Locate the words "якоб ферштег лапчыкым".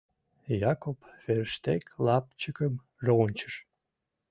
0.71-2.73